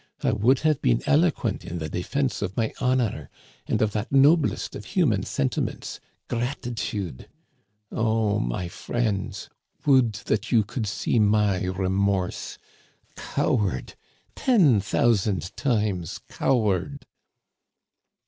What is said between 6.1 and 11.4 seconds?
gratitude. Oh, my friends, would that you could see